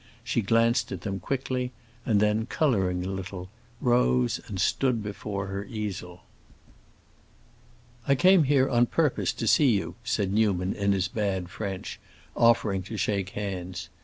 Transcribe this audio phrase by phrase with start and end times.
[0.23, 1.71] She glanced at them quickly,
[2.07, 6.23] and then, coloring a little, rose and stood before her easel.
[8.07, 11.99] "I came here on purpose to see you," said Newman in his bad French,
[12.35, 13.89] offering to shake hands.